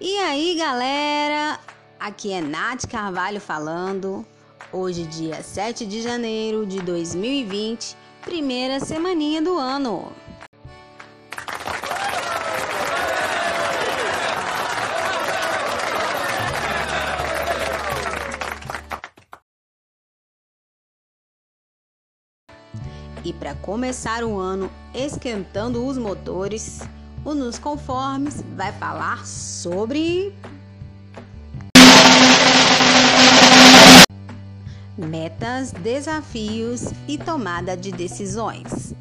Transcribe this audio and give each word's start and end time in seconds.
E 0.00 0.18
aí, 0.18 0.56
galera? 0.56 1.60
Aqui 2.00 2.32
é 2.32 2.40
Nath 2.40 2.84
Carvalho 2.90 3.40
falando. 3.40 4.26
Hoje, 4.72 5.06
dia 5.06 5.40
7 5.40 5.86
de 5.86 6.02
janeiro 6.02 6.66
de 6.66 6.80
2020, 6.80 7.96
primeira 8.22 8.80
semaninha 8.80 9.40
do 9.40 9.56
ano. 9.56 10.12
E 23.24 23.32
para 23.32 23.54
começar 23.54 24.24
o 24.24 24.36
ano 24.36 24.68
esquentando 24.92 25.86
os 25.86 25.96
motores, 25.96 26.80
o 27.24 27.34
Nos 27.34 27.58
Conformes 27.58 28.44
vai 28.54 28.70
falar 28.72 29.26
sobre 29.26 30.34
metas, 34.96 35.72
desafios 35.72 36.92
e 37.08 37.16
tomada 37.16 37.76
de 37.76 37.90
decisões. 37.90 38.94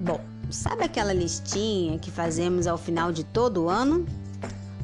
Bom, 0.00 0.20
sabe 0.50 0.84
aquela 0.84 1.12
listinha 1.12 1.98
que 1.98 2.10
fazemos 2.10 2.66
ao 2.66 2.76
final 2.76 3.12
de 3.12 3.22
todo 3.22 3.68
ano? 3.68 4.04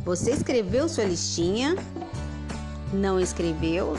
Você 0.04 0.30
escreveu 0.30 0.88
sua 0.88 1.04
listinha? 1.04 1.74
Não 2.92 3.18
escreveu? 3.18 3.96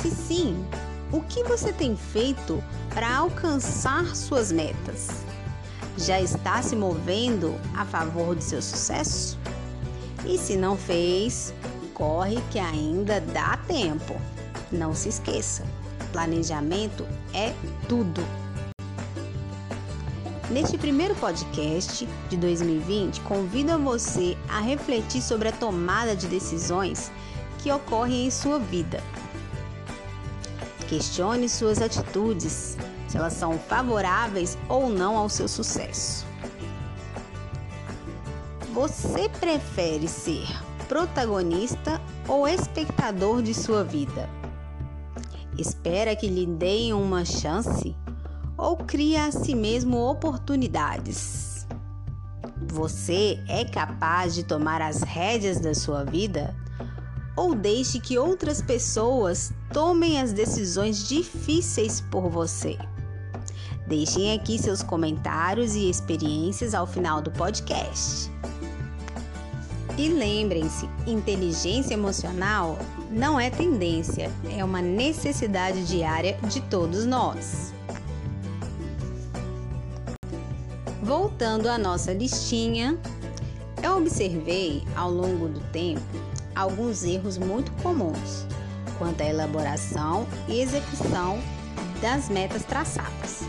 Se 0.00 0.10
sim, 0.10 0.64
o 1.10 1.22
que 1.22 1.42
você 1.44 1.72
tem 1.72 1.96
feito 1.96 2.62
para 2.90 3.16
alcançar 3.16 4.14
suas 4.14 4.52
metas? 4.52 5.08
Já 5.96 6.20
está 6.20 6.62
se 6.62 6.76
movendo 6.76 7.58
a 7.74 7.84
favor 7.84 8.36
de 8.36 8.44
seu 8.44 8.60
sucesso? 8.60 9.38
E 10.26 10.36
se 10.36 10.56
não 10.56 10.76
fez, 10.76 11.54
corre 11.94 12.38
que 12.50 12.58
ainda 12.58 13.20
dá 13.20 13.56
tempo. 13.66 14.14
Não 14.70 14.94
se 14.94 15.08
esqueça, 15.08 15.64
planejamento 16.12 17.06
é 17.32 17.54
tudo. 17.88 18.22
Neste 20.50 20.78
primeiro 20.78 21.14
podcast 21.14 22.08
de 22.28 22.36
2020, 22.36 23.20
convido 23.22 23.78
você 23.78 24.36
a 24.48 24.60
refletir 24.60 25.22
sobre 25.22 25.48
a 25.48 25.52
tomada 25.52 26.14
de 26.14 26.26
decisões 26.26 27.10
que 27.58 27.70
ocorrem 27.70 28.26
em 28.26 28.30
sua 28.30 28.58
vida. 28.58 29.02
Questione 30.88 31.50
suas 31.50 31.82
atitudes, 31.82 32.78
se 33.06 33.18
elas 33.18 33.34
são 33.34 33.58
favoráveis 33.58 34.56
ou 34.70 34.88
não 34.88 35.18
ao 35.18 35.28
seu 35.28 35.46
sucesso. 35.46 36.26
Você 38.72 39.28
prefere 39.28 40.08
ser 40.08 40.46
protagonista 40.88 42.00
ou 42.26 42.48
espectador 42.48 43.42
de 43.42 43.52
sua 43.52 43.84
vida? 43.84 44.30
Espera 45.58 46.16
que 46.16 46.26
lhe 46.26 46.46
deem 46.46 46.94
uma 46.94 47.22
chance 47.22 47.94
ou 48.56 48.76
cria 48.78 49.26
a 49.26 49.32
si 49.32 49.54
mesmo 49.54 49.98
oportunidades? 49.98 51.66
Você 52.72 53.42
é 53.46 53.64
capaz 53.64 54.34
de 54.34 54.42
tomar 54.42 54.80
as 54.80 55.02
rédeas 55.02 55.60
da 55.60 55.74
sua 55.74 56.02
vida? 56.02 56.56
Ou 57.38 57.54
deixe 57.54 58.00
que 58.00 58.18
outras 58.18 58.60
pessoas 58.60 59.52
tomem 59.72 60.20
as 60.20 60.32
decisões 60.32 61.06
difíceis 61.06 62.00
por 62.00 62.28
você. 62.28 62.76
Deixem 63.86 64.34
aqui 64.34 64.58
seus 64.58 64.82
comentários 64.82 65.76
e 65.76 65.88
experiências 65.88 66.74
ao 66.74 66.84
final 66.84 67.22
do 67.22 67.30
podcast. 67.30 68.28
E 69.96 70.08
lembrem-se, 70.08 70.90
inteligência 71.06 71.94
emocional 71.94 72.76
não 73.08 73.38
é 73.38 73.48
tendência, 73.50 74.32
é 74.50 74.64
uma 74.64 74.82
necessidade 74.82 75.86
diária 75.86 76.36
de 76.48 76.60
todos 76.62 77.06
nós. 77.06 77.72
Voltando 81.00 81.68
à 81.68 81.78
nossa 81.78 82.12
listinha, 82.12 82.98
eu 83.80 83.96
observei 83.96 84.82
ao 84.96 85.10
longo 85.10 85.46
do 85.46 85.60
tempo 85.70 86.27
alguns 86.58 87.04
erros 87.04 87.38
muito 87.38 87.70
comuns 87.82 88.44
quanto 88.98 89.22
à 89.22 89.26
elaboração 89.26 90.26
e 90.48 90.60
execução 90.60 91.40
das 92.02 92.28
metas 92.28 92.64
traçadas, 92.64 93.42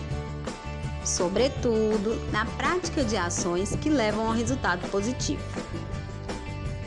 sobretudo 1.03 2.15
na 2.31 2.45
prática 2.45 3.03
de 3.03 3.17
ações 3.17 3.75
que 3.75 3.89
levam 3.89 4.27
ao 4.27 4.33
resultado 4.33 4.87
positivo. 4.91 5.41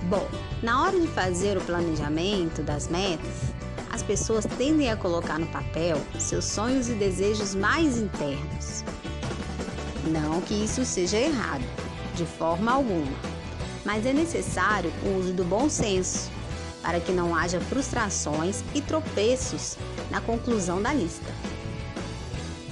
Bom, 0.05 0.29
na 0.63 0.83
hora 0.83 1.01
de 1.01 1.09
fazer 1.09 1.59
o 1.59 1.61
planejamento 1.61 2.63
das 2.63 2.87
metas, 2.87 3.53
as 3.91 4.03
pessoas 4.03 4.47
tendem 4.57 4.91
a 4.91 4.97
colocar 4.97 5.41
no 5.41 5.47
papel 5.49 6.01
seus 6.21 6.45
sonhos 6.45 6.89
e 6.89 6.95
desejos 6.95 7.55
mais 7.55 7.99
internos. 7.99 8.85
Não 10.07 10.41
que 10.41 10.55
isso 10.55 10.85
seja 10.85 11.17
errado, 11.17 11.65
de 12.15 12.25
forma 12.25 12.73
alguma 12.73 13.32
mas 13.85 14.07
é 14.07 14.13
necessário 14.13 14.93
o 15.05 15.19
uso 15.19 15.33
do 15.33 15.45
bom 15.45 15.69
senso 15.69 16.31
para 16.83 17.01
que 17.01 17.13
não 17.13 17.35
haja 17.35 17.61
frustrações 17.61 18.63
e 18.75 18.81
tropeços 18.81 19.77
na 20.11 20.21
conclusão 20.21 20.83
da 20.83 20.93
lista. 20.93 21.33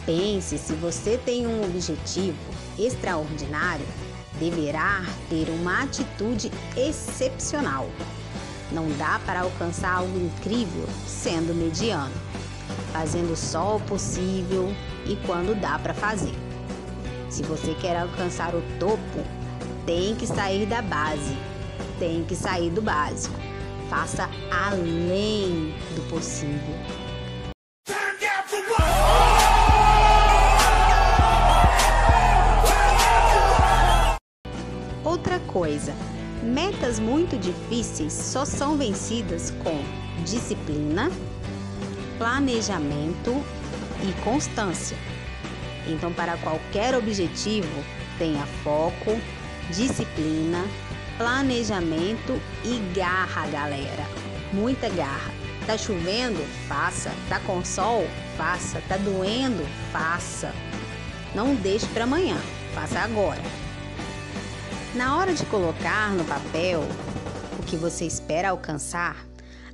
Pense 0.05 0.59
se 0.59 0.73
você 0.75 1.17
tem 1.19 1.47
um 1.47 1.65
objetivo 1.65 2.37
extraordinário, 2.79 3.87
deverá 4.39 5.05
ter 5.29 5.49
uma 5.51 5.85
atitude 5.85 6.51
excepcional. 6.77 7.89
Não 8.73 8.89
dá 8.97 9.21
para 9.25 9.41
alcançar 9.41 9.99
algo 9.99 10.19
incrível 10.19 10.89
sendo 11.07 11.55
mediano, 11.55 12.15
fazendo 12.93 13.37
só 13.37 13.77
o 13.77 13.81
possível 13.81 14.75
e 15.07 15.17
quando 15.27 15.61
dá 15.61 15.79
para 15.79 15.95
fazer. 15.95 16.35
Se 17.29 17.43
você 17.43 17.75
quer 17.75 17.97
alcançar 17.97 18.55
o 18.55 18.63
topo, 18.79 19.25
tem 19.91 20.15
que 20.15 20.25
sair 20.25 20.67
da 20.67 20.81
base, 20.81 21.37
tem 21.99 22.23
que 22.23 22.37
sair 22.37 22.71
do 22.71 22.81
básico. 22.81 23.35
Faça 23.89 24.31
além 24.49 25.75
do 25.97 26.09
possível. 26.09 26.77
Outra 35.03 35.41
coisa, 35.41 35.93
metas 36.41 37.01
muito 37.01 37.37
difíceis 37.37 38.13
só 38.13 38.45
são 38.45 38.77
vencidas 38.77 39.51
com 39.65 39.77
disciplina, 40.23 41.11
planejamento 42.17 43.43
e 44.09 44.13
constância. 44.23 44.97
Então, 45.89 46.13
para 46.13 46.37
qualquer 46.37 46.95
objetivo, 46.95 47.85
tenha 48.21 48.47
foco, 48.63 49.19
disciplina, 49.71 50.65
planejamento 51.17 52.41
e 52.65 52.79
garra, 52.95 53.47
galera. 53.49 54.07
Muita 54.53 54.89
garra. 54.89 55.33
Tá 55.67 55.77
chovendo? 55.77 56.41
Faça. 56.67 57.11
Tá 57.29 57.39
com 57.41 57.65
sol? 57.65 58.05
Faça. 58.37 58.83
Tá 58.89 58.97
doendo? 58.97 59.65
Faça. 59.93 60.53
Não 61.35 61.55
deixe 61.55 61.87
para 61.89 62.05
amanhã. 62.05 62.37
Faça 62.75 62.99
agora. 63.01 63.43
Na 64.95 65.19
hora 65.19 65.33
de 65.33 65.45
colocar 65.47 66.11
no 66.13 66.25
papel 66.25 66.83
o 67.59 67.63
que 67.63 67.77
você 67.77 68.05
espera 68.05 68.51
alcançar, 68.51 69.25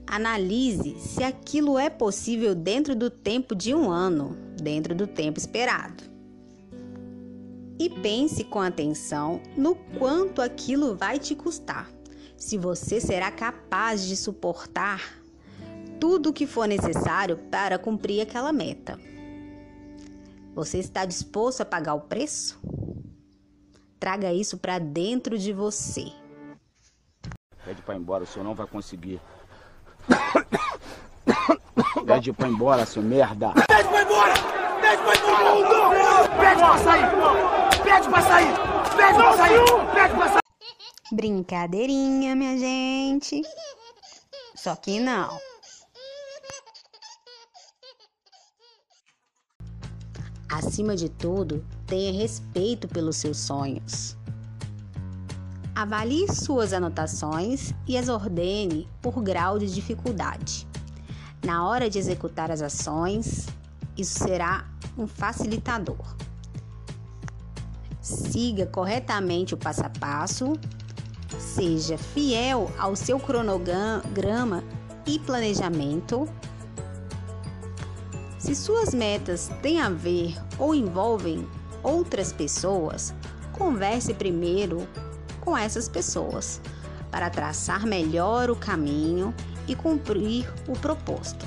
analise 0.06 0.96
se 0.98 1.24
aquilo 1.24 1.78
é 1.78 1.88
possível 1.88 2.54
dentro 2.54 2.94
do 2.94 3.08
tempo 3.08 3.54
de 3.54 3.74
um 3.74 3.90
ano, 3.90 4.36
dentro 4.60 4.94
do 4.94 5.06
tempo 5.06 5.38
esperado 5.38 6.15
e 7.78 7.90
pense 7.90 8.44
com 8.44 8.60
atenção 8.60 9.40
no 9.56 9.74
quanto 9.98 10.40
aquilo 10.40 10.96
vai 10.96 11.18
te 11.18 11.34
custar. 11.34 11.90
Se 12.36 12.58
você 12.58 13.00
será 13.00 13.30
capaz 13.30 14.06
de 14.06 14.16
suportar 14.16 15.00
tudo 15.98 16.30
o 16.30 16.32
que 16.32 16.46
for 16.46 16.68
necessário 16.68 17.36
para 17.50 17.78
cumprir 17.78 18.20
aquela 18.20 18.52
meta. 18.52 18.98
Você 20.54 20.78
está 20.78 21.04
disposto 21.04 21.60
a 21.62 21.64
pagar 21.64 21.94
o 21.94 22.00
preço? 22.00 22.60
Traga 23.98 24.32
isso 24.32 24.58
para 24.58 24.78
dentro 24.78 25.38
de 25.38 25.52
você. 25.52 26.12
Pede 27.64 27.82
para 27.82 27.94
ir 27.94 27.98
embora, 27.98 28.24
o 28.24 28.26
senhor 28.26 28.44
não 28.44 28.54
vai 28.54 28.66
conseguir. 28.66 29.20
Pede 32.06 32.32
para 32.32 32.48
ir 32.48 32.52
embora, 32.52 32.86
seu 32.86 33.02
merda. 33.02 33.52
Pede 33.66 33.88
para 33.88 34.00
ir 34.00 34.04
embora! 34.04 34.34
Pede 34.80 35.02
para 35.02 35.14
ir 35.14 35.18
embora! 35.18 36.28
Pede 36.38 36.60
para 36.60 36.78
sair! 36.78 37.10
Pede 37.82 38.08
pra 38.08 38.22
sair! 38.22 38.22
Pede 38.22 38.22
pra 38.22 38.22
sair! 38.22 38.54
Pede 38.54 38.96
pra 38.96 39.02
sair! 39.02 39.05
Brincadeirinha, 41.12 42.34
minha 42.34 42.58
gente. 42.58 43.42
Só 44.54 44.74
que 44.76 44.98
não. 44.98 45.38
Acima 50.48 50.96
de 50.96 51.08
tudo, 51.08 51.64
tenha 51.86 52.12
respeito 52.12 52.88
pelos 52.88 53.16
seus 53.16 53.38
sonhos. 53.38 54.16
Avalie 55.74 56.26
suas 56.32 56.72
anotações 56.72 57.74
e 57.86 57.98
as 57.98 58.08
ordene 58.08 58.88
por 59.02 59.22
grau 59.22 59.58
de 59.58 59.72
dificuldade. 59.72 60.66
Na 61.44 61.68
hora 61.68 61.90
de 61.90 61.98
executar 61.98 62.50
as 62.50 62.62
ações, 62.62 63.46
isso 63.96 64.18
será 64.18 64.66
um 64.96 65.06
facilitador. 65.06 66.16
Siga 68.06 68.66
corretamente 68.66 69.52
o 69.52 69.56
passo 69.56 69.84
a 69.84 69.90
passo, 69.90 70.52
seja 71.40 71.98
fiel 71.98 72.70
ao 72.78 72.94
seu 72.94 73.18
cronograma 73.18 74.62
e 75.04 75.18
planejamento. 75.18 76.28
Se 78.38 78.54
suas 78.54 78.94
metas 78.94 79.50
têm 79.60 79.80
a 79.80 79.90
ver 79.90 80.40
ou 80.56 80.72
envolvem 80.72 81.48
outras 81.82 82.32
pessoas, 82.32 83.12
converse 83.52 84.14
primeiro 84.14 84.86
com 85.40 85.58
essas 85.58 85.88
pessoas 85.88 86.60
para 87.10 87.28
traçar 87.28 87.84
melhor 87.86 88.50
o 88.50 88.54
caminho 88.54 89.34
e 89.66 89.74
cumprir 89.74 90.48
o 90.68 90.74
proposto. 90.74 91.44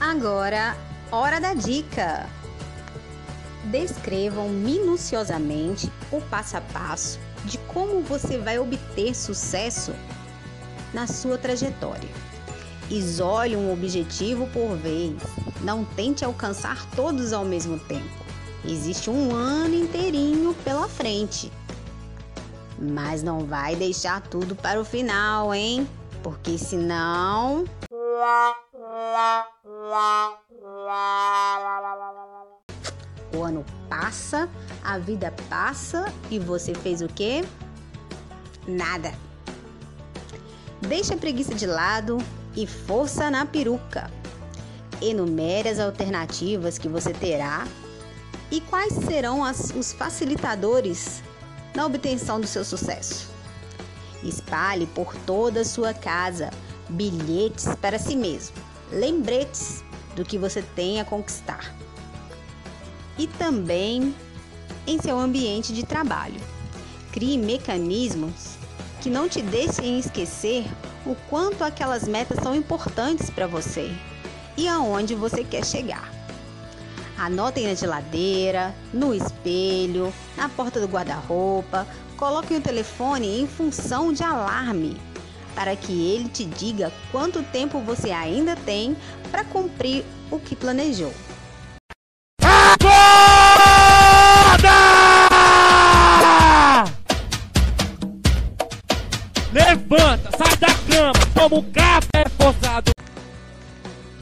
Agora, 0.00 0.76
hora 1.12 1.40
da 1.40 1.54
dica! 1.54 2.37
Descrevam 3.70 4.48
minuciosamente 4.48 5.92
o 6.10 6.22
passo 6.22 6.56
a 6.56 6.60
passo 6.60 7.18
de 7.44 7.58
como 7.58 8.00
você 8.00 8.38
vai 8.38 8.58
obter 8.58 9.14
sucesso 9.14 9.94
na 10.94 11.06
sua 11.06 11.36
trajetória. 11.36 12.08
Isole 12.90 13.56
um 13.56 13.70
objetivo 13.70 14.46
por 14.54 14.74
vez. 14.76 15.14
Não 15.60 15.84
tente 15.84 16.24
alcançar 16.24 16.88
todos 16.92 17.34
ao 17.34 17.44
mesmo 17.44 17.78
tempo. 17.80 18.24
Existe 18.64 19.10
um 19.10 19.34
ano 19.34 19.74
inteirinho 19.74 20.54
pela 20.64 20.88
frente. 20.88 21.52
Mas 22.78 23.22
não 23.22 23.40
vai 23.44 23.76
deixar 23.76 24.22
tudo 24.22 24.56
para 24.56 24.80
o 24.80 24.84
final, 24.84 25.54
hein? 25.54 25.86
Porque 26.22 26.56
senão. 26.56 27.64
O 33.34 33.42
ano 33.42 33.64
passa, 33.88 34.48
a 34.82 34.98
vida 34.98 35.34
passa 35.48 36.12
e 36.30 36.38
você 36.38 36.74
fez 36.74 37.02
o 37.02 37.08
quê? 37.08 37.44
Nada. 38.66 39.12
Deixe 40.80 41.12
a 41.12 41.16
preguiça 41.16 41.54
de 41.54 41.66
lado 41.66 42.18
e 42.56 42.66
força 42.66 43.30
na 43.30 43.44
peruca. 43.44 44.10
Enumere 45.00 45.68
as 45.68 45.78
alternativas 45.78 46.78
que 46.78 46.88
você 46.88 47.12
terá 47.12 47.66
e 48.50 48.60
quais 48.62 48.92
serão 48.92 49.44
as, 49.44 49.70
os 49.70 49.92
facilitadores 49.92 51.22
na 51.74 51.86
obtenção 51.86 52.40
do 52.40 52.46
seu 52.46 52.64
sucesso. 52.64 53.30
Espalhe 54.22 54.86
por 54.86 55.14
toda 55.14 55.60
a 55.60 55.64
sua 55.64 55.94
casa 55.94 56.50
bilhetes 56.88 57.68
para 57.80 57.98
si 57.98 58.16
mesmo, 58.16 58.56
lembretes 58.90 59.84
do 60.16 60.24
que 60.24 60.38
você 60.38 60.62
tem 60.74 61.00
a 61.00 61.04
conquistar. 61.04 61.77
E 63.18 63.26
também 63.26 64.14
em 64.86 65.00
seu 65.00 65.18
ambiente 65.18 65.72
de 65.72 65.84
trabalho. 65.84 66.40
Crie 67.12 67.36
mecanismos 67.36 68.56
que 69.00 69.10
não 69.10 69.28
te 69.28 69.42
deixem 69.42 69.98
esquecer 69.98 70.64
o 71.04 71.14
quanto 71.28 71.62
aquelas 71.64 72.06
metas 72.06 72.38
são 72.42 72.54
importantes 72.54 73.30
para 73.30 73.46
você 73.46 73.90
e 74.56 74.68
aonde 74.68 75.14
você 75.14 75.44
quer 75.44 75.64
chegar. 75.64 76.12
Anotem 77.16 77.66
na 77.66 77.74
geladeira, 77.74 78.74
no 78.92 79.12
espelho, 79.12 80.12
na 80.36 80.48
porta 80.48 80.78
do 80.80 80.86
guarda-roupa, 80.86 81.86
coloquem 82.16 82.58
o 82.58 82.60
telefone 82.60 83.40
em 83.40 83.46
função 83.46 84.12
de 84.12 84.22
alarme 84.22 84.96
para 85.54 85.74
que 85.74 86.12
ele 86.12 86.28
te 86.28 86.44
diga 86.44 86.92
quanto 87.10 87.42
tempo 87.42 87.80
você 87.80 88.12
ainda 88.12 88.54
tem 88.54 88.96
para 89.30 89.44
cumprir 89.44 90.04
o 90.30 90.38
que 90.38 90.54
planejou. 90.54 91.12
Levanta, 99.90 100.30
sai 100.36 100.54
da 100.58 100.66
cama, 100.66 101.26
toma 101.32 101.56
um 101.56 101.72
café 101.72 102.28
forçado. 102.36 102.90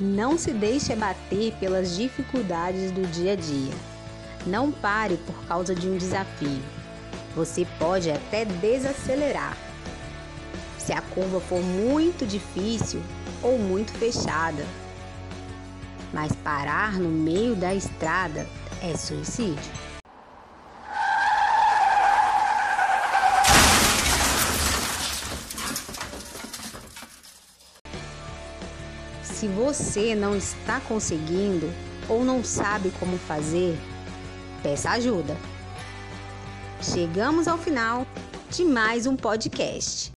Não 0.00 0.38
se 0.38 0.52
deixe 0.52 0.92
abater 0.92 1.54
pelas 1.58 1.96
dificuldades 1.96 2.92
do 2.92 3.04
dia 3.10 3.32
a 3.32 3.36
dia. 3.36 3.74
Não 4.46 4.70
pare 4.70 5.16
por 5.26 5.34
causa 5.46 5.74
de 5.74 5.88
um 5.88 5.96
desafio. 5.96 6.62
Você 7.34 7.66
pode 7.80 8.08
até 8.12 8.44
desacelerar. 8.44 9.56
Se 10.78 10.92
a 10.92 11.02
curva 11.02 11.40
for 11.40 11.60
muito 11.60 12.24
difícil 12.24 13.02
ou 13.42 13.58
muito 13.58 13.90
fechada. 13.92 14.64
Mas 16.12 16.30
parar 16.44 16.92
no 16.92 17.08
meio 17.08 17.56
da 17.56 17.74
estrada 17.74 18.46
é 18.80 18.96
suicídio. 18.96 19.85
Se 29.46 29.52
você 29.52 30.12
não 30.12 30.34
está 30.34 30.80
conseguindo 30.80 31.72
ou 32.08 32.24
não 32.24 32.42
sabe 32.42 32.90
como 32.98 33.16
fazer, 33.16 33.78
peça 34.60 34.90
ajuda. 34.90 35.36
Chegamos 36.82 37.46
ao 37.46 37.56
final 37.56 38.04
de 38.50 38.64
mais 38.64 39.06
um 39.06 39.14
podcast. 39.14 40.10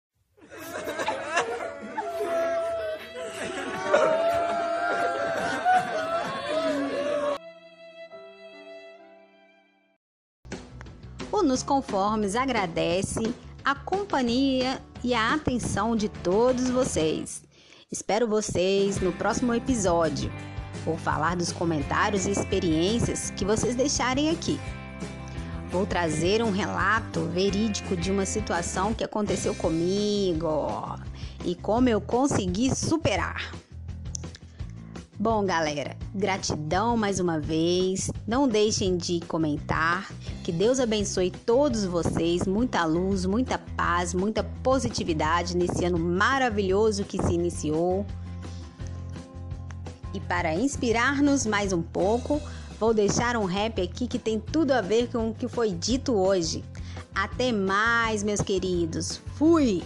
O 11.31 11.43
Nos 11.43 11.63
Conformes 11.63 12.35
agradece 12.35 13.35
a 13.63 13.75
companhia 13.75 14.81
e 15.05 15.13
a 15.13 15.35
atenção 15.35 15.95
de 15.95 16.09
todos 16.09 16.71
vocês. 16.71 17.47
Espero 17.91 18.29
vocês 18.29 19.01
no 19.01 19.15
próximo 19.15 19.55
episódio. 19.55 20.31
Vou 20.85 20.99
falar 20.99 21.35
dos 21.37 21.51
comentários 21.51 22.27
e 22.27 22.31
experiências 22.31 23.31
que 23.31 23.47
vocês 23.47 23.75
deixarem 23.75 24.29
aqui. 24.29 24.61
Vou 25.71 25.87
trazer 25.87 26.43
um 26.43 26.51
relato 26.51 27.25
verídico 27.25 27.97
de 27.97 28.11
uma 28.11 28.27
situação 28.27 28.93
que 28.93 29.03
aconteceu 29.03 29.55
comigo 29.55 30.99
e 31.47 31.55
como 31.55 31.89
eu 31.89 31.99
consegui 31.99 32.77
superar. 32.77 33.51
Bom, 35.21 35.45
galera, 35.45 35.97
gratidão 36.15 36.97
mais 36.97 37.19
uma 37.19 37.41
vez. 37.41 38.09
Não 38.25 38.47
deixem 38.47 38.97
de 38.97 39.19
comentar. 39.27 40.09
Que 40.45 40.53
Deus 40.53 40.79
abençoe 40.79 41.33
todos 41.33 41.85
vocês. 41.85 42.47
Muita 42.47 42.85
luz, 42.85 43.27
muita 43.27 43.59
paz, 43.59 44.15
muita 44.15 44.45
positividade 44.45 45.57
nesse 45.57 45.85
ano 45.85 45.99
maravilhoso 45.99 47.03
que 47.03 47.21
se 47.21 47.33
iniciou. 47.33 48.07
E 50.15 50.21
para 50.21 50.55
inspirar-nos 50.55 51.45
mais 51.45 51.73
um 51.73 51.83
pouco, 51.83 52.41
vou 52.79 52.95
deixar 52.95 53.37
um 53.37 53.45
rap 53.45 53.83
aqui 53.83 54.07
que 54.07 54.21
tem 54.21 54.39
tudo 54.39 54.71
a 54.71 54.81
ver 54.81 55.11
com 55.11 55.31
o 55.31 55.35
que 55.35 55.49
foi 55.49 55.73
dito 55.73 56.13
hoje. 56.13 56.63
Até 57.13 57.51
mais, 57.51 58.23
meus 58.23 58.41
queridos. 58.41 59.21
Fui! 59.35 59.83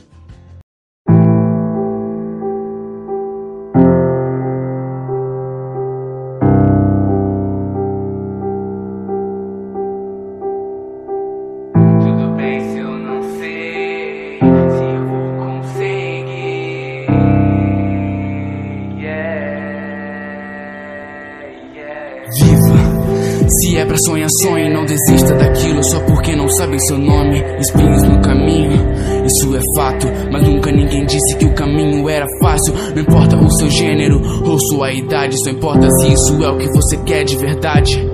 Só 25.83 26.01
porque 26.01 26.35
não 26.35 26.49
sabem 26.49 26.79
seu 26.81 26.99
nome. 26.99 27.43
Espinhos 27.59 28.03
no 28.03 28.21
caminho, 28.21 28.73
isso 29.25 29.57
é 29.57 29.61
fato, 29.77 30.07
mas 30.31 30.43
nunca 30.43 30.71
ninguém 30.71 31.05
disse 31.07 31.37
que 31.37 31.45
o 31.45 31.55
caminho 31.55 32.09
era 32.09 32.27
fácil. 32.43 32.75
Não 32.95 33.03
importa 33.03 33.37
o 33.37 33.51
seu 33.51 33.71
gênero 33.71 34.21
ou 34.45 34.59
sua 34.59 34.93
idade, 34.93 35.37
só 35.43 35.51
importa 35.51 35.91
se 35.91 36.13
isso 36.13 36.43
é 36.43 36.51
o 36.51 36.59
que 36.59 36.69
você 36.69 36.97
quer 36.99 37.25
de 37.25 37.37
verdade. 37.37 38.13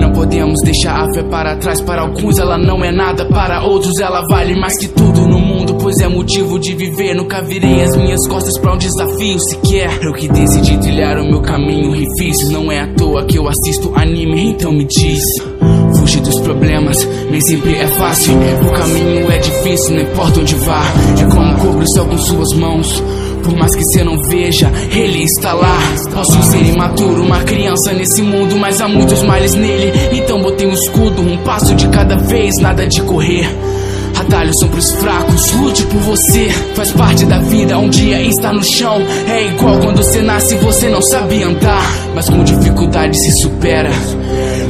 Não 0.00 0.12
podemos 0.12 0.60
deixar 0.62 1.02
a 1.02 1.12
fé 1.14 1.22
para 1.22 1.56
trás. 1.56 1.80
Para 1.80 2.02
alguns 2.02 2.38
ela 2.38 2.58
não 2.58 2.84
é 2.84 2.90
nada, 2.90 3.24
para 3.26 3.62
outros 3.64 3.98
ela 4.00 4.22
vale 4.28 4.58
mais 4.58 4.76
que 4.78 4.88
tudo 4.88 5.26
no 5.26 5.38
mundo, 5.38 5.53
pois 5.72 5.98
é 6.00 6.08
motivo 6.08 6.58
de 6.58 6.74
viver. 6.74 7.14
Nunca 7.14 7.40
virei 7.40 7.82
as 7.82 7.96
minhas 7.96 8.26
costas 8.26 8.58
para 8.58 8.74
um 8.74 8.76
desafio 8.76 9.38
sequer. 9.40 9.98
Eu 10.02 10.12
que 10.12 10.28
decidi 10.28 10.76
trilhar 10.78 11.18
o 11.18 11.24
meu 11.24 11.40
caminho 11.40 11.96
difícil. 11.96 12.50
Não 12.50 12.70
é 12.70 12.80
à 12.80 12.86
toa 12.94 13.24
que 13.24 13.38
eu 13.38 13.48
assisto 13.48 13.92
anime. 13.94 14.50
Então 14.50 14.72
me 14.72 14.84
diz. 14.84 15.22
Fugir 15.98 16.20
dos 16.20 16.38
problemas 16.40 17.08
nem 17.30 17.40
sempre 17.40 17.76
é 17.76 17.86
fácil. 17.86 18.34
O 18.34 18.72
caminho 18.72 19.30
é 19.30 19.38
difícil, 19.38 19.94
não 19.94 20.02
importa 20.02 20.40
onde 20.40 20.54
vá. 20.56 20.82
É 21.18 21.24
como 21.34 21.56
cobra 21.56 21.84
o 21.84 21.88
céu 21.88 22.04
com 22.04 22.18
suas 22.18 22.52
mãos. 22.52 23.02
Por 23.42 23.54
mais 23.56 23.74
que 23.74 23.84
cê 23.84 24.02
não 24.02 24.20
veja, 24.22 24.72
ele 24.90 25.22
está 25.22 25.52
lá. 25.52 25.78
Posso 26.12 26.42
ser 26.44 26.62
imaturo, 26.64 27.22
uma 27.22 27.42
criança 27.44 27.92
nesse 27.92 28.22
mundo, 28.22 28.56
mas 28.56 28.80
há 28.80 28.88
muitos 28.88 29.22
males 29.22 29.54
nele. 29.54 29.92
Então 30.12 30.40
botei 30.40 30.66
um 30.66 30.72
escudo, 30.72 31.20
um 31.20 31.36
passo 31.38 31.74
de 31.74 31.86
cada 31.88 32.16
vez, 32.16 32.54
nada 32.60 32.86
de 32.86 33.02
correr. 33.02 33.46
Atalhos 34.24 34.58
são 34.58 34.68
pros 34.68 34.90
fracos, 34.92 35.52
lute 35.52 35.82
por 35.84 36.00
você. 36.00 36.48
Faz 36.74 36.90
parte 36.92 37.26
da 37.26 37.38
vida, 37.40 37.78
um 37.78 37.90
dia 37.90 38.22
está 38.22 38.52
no 38.52 38.64
chão. 38.64 39.02
É 39.28 39.48
igual 39.48 39.78
quando 39.78 39.98
você 39.98 40.22
nasce, 40.22 40.54
você 40.56 40.88
não 40.88 41.02
sabe 41.02 41.42
andar, 41.42 41.84
mas 42.14 42.28
com 42.28 42.42
dificuldade 42.42 43.18
se 43.18 43.32
supera. 43.32 43.90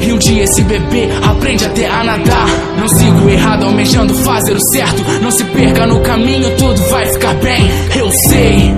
E 0.01 0.13
um 0.13 0.19
dia 0.19 0.43
esse 0.43 0.61
bebê 0.63 1.09
aprende 1.23 1.65
até 1.65 1.87
a 1.87 2.03
nadar. 2.03 2.49
Não 2.79 2.89
sigo 2.89 3.29
errado, 3.29 3.65
almejando 3.65 4.13
fazer 4.15 4.57
o 4.57 4.61
certo. 4.61 5.03
Não 5.23 5.31
se 5.31 5.45
perca 5.45 5.87
no 5.87 6.01
caminho, 6.01 6.51
tudo 6.57 6.83
vai 6.91 7.07
ficar 7.07 7.35
bem. 7.35 7.71
Eu 7.97 8.11
sei, 8.11 8.75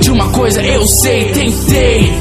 de 0.00 0.10
uma 0.12 0.28
coisa 0.28 0.62
eu 0.62 0.86
sei, 0.86 1.24
tentei. 1.32 2.12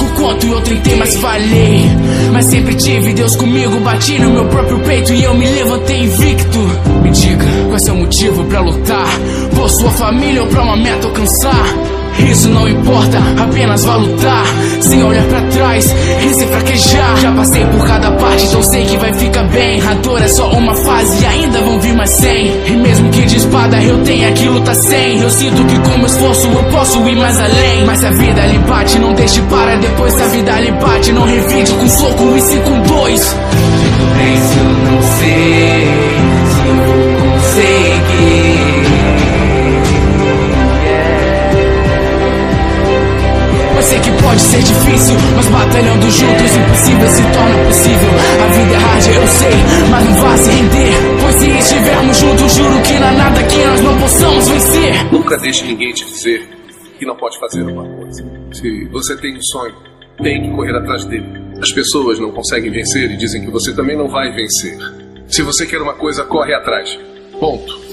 O 0.00 0.20
quanto 0.20 0.46
eu 0.46 0.60
tentei, 0.60 0.96
mas 0.96 1.16
falhei. 1.16 1.90
Mas 2.32 2.44
sempre 2.44 2.74
tive 2.74 3.14
Deus 3.14 3.34
comigo, 3.36 3.80
bati 3.80 4.18
no 4.18 4.30
meu 4.30 4.44
próprio 4.44 4.78
peito 4.80 5.14
e 5.14 5.24
eu 5.24 5.34
me 5.34 5.46
levantei 5.46 6.02
invicto. 6.02 6.87
Qual 7.78 7.82
é 7.82 7.84
seu 7.84 7.94
motivo 7.94 8.44
pra 8.46 8.60
lutar? 8.60 9.06
Por 9.54 9.70
sua 9.70 9.90
família 9.92 10.42
ou 10.42 10.48
pra 10.48 10.62
uma 10.62 10.76
meta 10.76 11.06
alcançar? 11.06 11.64
Isso 12.28 12.48
não 12.48 12.66
importa, 12.66 13.18
apenas 13.40 13.84
vá 13.84 13.94
lutar. 13.94 14.44
Sem 14.80 15.00
olhar 15.04 15.24
pra 15.26 15.40
trás 15.42 15.94
e 16.24 16.34
se 16.34 16.46
fraquejar. 16.46 17.16
Já 17.18 17.30
passei 17.30 17.64
por 17.66 17.86
cada 17.86 18.10
parte, 18.10 18.46
então 18.46 18.62
sei 18.64 18.84
que 18.84 18.96
vai 18.96 19.12
ficar 19.12 19.44
bem. 19.44 19.80
A 19.80 19.94
dor 19.94 20.20
é 20.20 20.26
só 20.26 20.50
uma 20.50 20.74
fase 20.74 21.22
e 21.22 21.26
ainda 21.26 21.60
vão 21.60 21.78
vir 21.78 21.94
mais 21.94 22.10
cem. 22.10 22.52
E 22.66 22.70
mesmo 22.72 23.10
que 23.10 23.22
de 23.26 23.36
espada 23.36 23.80
eu 23.80 24.02
tenha 24.02 24.32
que 24.32 24.48
lutar 24.48 24.74
sem 24.74 25.20
Eu 25.20 25.30
sinto 25.30 25.64
que 25.64 25.78
com 25.78 25.98
meu 25.98 26.06
esforço 26.06 26.48
eu 26.48 26.64
posso 26.72 27.08
ir 27.08 27.14
mais 27.14 27.40
além. 27.40 27.84
Mas 27.86 28.02
a 28.02 28.10
vida 28.10 28.46
lhe 28.46 28.58
bate, 28.58 28.98
não 28.98 29.12
deixe 29.12 29.40
para. 29.42 29.76
Depois 29.76 30.14
Se 30.14 30.22
a 30.22 30.26
vida 30.26 30.60
lhe 30.60 30.72
bate, 30.72 31.12
não 31.12 31.22
revide 31.22 31.70
com 31.70 31.88
soco 31.88 32.36
e 32.36 32.40
sim 32.40 32.60
com 32.60 32.80
dois. 32.80 33.36
Bem 34.16 34.36
se 34.36 34.58
eu 34.58 34.64
não 34.64 35.02
sei 35.20 35.57
pode 44.38 44.42
ser 44.42 44.62
difícil, 44.62 45.16
mas 45.34 45.46
batalhando 45.46 46.10
juntos 46.10 46.56
impossível 46.56 47.08
se 47.08 47.22
torna 47.22 47.64
possível. 47.66 48.10
A 48.40 48.46
vida 48.46 48.74
é 48.74 48.78
hard, 48.78 49.06
eu 49.06 49.26
sei, 49.26 49.50
mas 49.90 50.04
não 50.04 50.14
vá 50.14 50.36
se 50.36 50.50
render. 50.50 50.92
Pois 51.20 51.34
se 51.34 51.50
estivermos 51.50 52.16
juntos, 52.16 52.54
juro 52.54 52.82
que 52.82 52.92
não 53.00 53.08
há 53.08 53.12
nada 53.12 53.42
que 53.42 53.64
nós 53.64 53.80
não 53.80 53.98
possamos 53.98 54.48
vencer. 54.48 55.12
Nunca 55.12 55.36
deixe 55.38 55.66
ninguém 55.66 55.92
te 55.92 56.04
dizer 56.04 56.48
que 56.98 57.04
não 57.04 57.16
pode 57.16 57.38
fazer 57.40 57.62
uma 57.62 57.84
coisa. 57.96 58.24
Se 58.52 58.84
você 58.86 59.16
tem 59.16 59.36
um 59.36 59.42
sonho, 59.42 59.74
tem 60.22 60.42
que 60.42 60.50
correr 60.50 60.76
atrás 60.76 61.04
dele. 61.04 61.26
As 61.60 61.72
pessoas 61.72 62.20
não 62.20 62.30
conseguem 62.30 62.70
vencer 62.70 63.10
e 63.10 63.16
dizem 63.16 63.44
que 63.44 63.50
você 63.50 63.74
também 63.74 63.96
não 63.96 64.08
vai 64.08 64.30
vencer. 64.30 64.78
Se 65.26 65.42
você 65.42 65.66
quer 65.66 65.82
uma 65.82 65.94
coisa, 65.94 66.24
corre 66.24 66.54
atrás. 66.54 66.96
Ponto. 67.40 67.87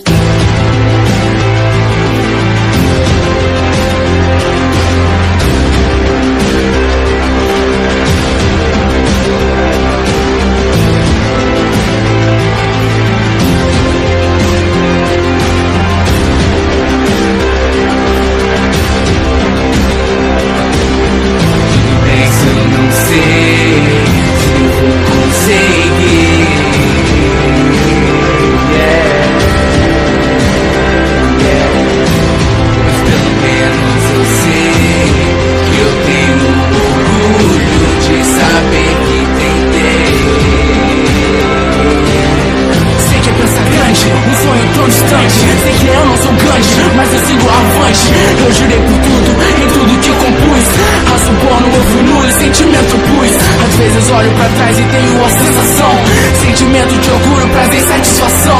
Sei 45.16 45.74
que 45.74 45.88
eu 45.88 46.06
não 46.06 46.18
sou 46.18 46.34
grande, 46.34 46.76
mas 46.96 47.14
eu 47.14 47.20
sigo 47.26 47.48
avante. 47.48 48.14
Eu 48.46 48.52
jurei 48.52 48.80
por 48.80 48.98
tudo, 49.00 49.32
em 49.64 49.68
tudo 49.70 50.00
que 50.00 50.10
compus. 50.10 50.66
Raço 51.10 51.32
no 51.32 51.78
eu 51.78 51.84
fui 51.86 52.04
nulo 52.04 52.32
sentimento 52.32 52.98
pus. 53.08 53.32
Às 53.66 53.76
vezes 53.76 54.12
olho 54.12 54.32
pra 54.32 54.50
trás 54.50 54.78
e 54.78 54.84
tenho 54.84 55.26
a 55.26 55.30
sensação. 55.30 55.92
Sentimento 56.42 57.00
de 57.00 57.10
orgulho, 57.12 57.48
prazer 57.50 57.80
e 57.80 57.88
satisfação. 57.88 58.60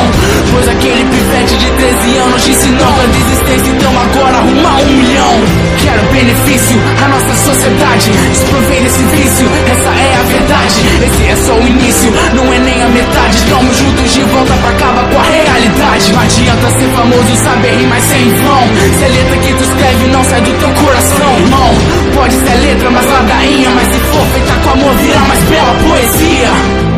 Pois 0.52 0.68
aquele 0.70 1.04
pivete 1.06 1.58
de 1.58 1.72
13 1.72 2.18
anos 2.18 2.46
disse 2.46 2.68
não 2.70 2.94
pra 2.94 3.06
desistência, 3.06 3.72
então 3.72 3.92
agora 4.00 4.38
arrumar 4.38 4.76
um 4.78 4.96
milhão. 4.96 5.36
Quero 5.78 6.02
benefício, 6.12 6.80
a 7.04 7.08
nossa 7.10 7.36
sociedade. 7.36 8.12
Desprovei 8.32 8.82
desse 8.82 9.04
vício, 9.04 9.48
essa 9.68 9.90
é 9.90 10.16
a 10.20 10.24
verdade. 10.24 10.76
Esse 11.06 11.24
é 11.28 11.36
só 11.46 11.54
o 11.54 11.68
início, 11.68 12.12
não 12.34 12.45
Não 16.16 16.22
adianta 16.22 16.70
ser 16.80 16.90
famoso, 16.96 17.36
saber 17.44 17.76
rimar 17.76 18.00
sem 18.00 18.30
vão. 18.30 18.64
Se 18.98 19.04
é 19.04 19.08
letra 19.10 19.38
que 19.38 19.54
tu 19.54 19.64
escreve, 19.64 20.08
não 20.08 20.24
sai 20.24 20.40
do 20.40 20.54
teu 20.54 20.70
coração, 20.70 21.40
irmão. 21.40 21.74
Pode 22.14 22.34
ser 22.36 22.56
letra, 22.56 22.90
mas 22.90 23.06
ladainha. 23.06 23.70
Mas 23.72 23.88
se 23.94 24.00
for 24.00 24.26
feita 24.28 24.54
com 24.64 24.70
amor, 24.70 24.96
vira 24.96 25.20
mais 25.20 25.44
bela 25.44 25.76
poesia. 25.84 26.95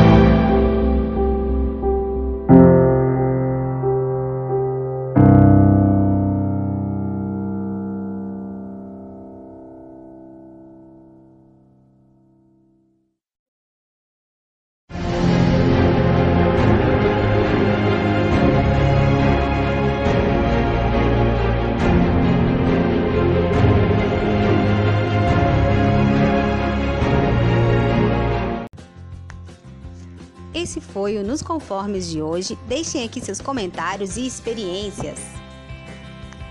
Esse 30.78 30.86
foi 30.86 31.18
o 31.18 31.24
Nos 31.24 31.42
Conformes 31.42 32.08
de 32.08 32.22
hoje. 32.22 32.56
Deixem 32.68 33.04
aqui 33.04 33.20
seus 33.20 33.42
comentários 33.42 34.16
e 34.16 34.28
experiências. 34.28 35.37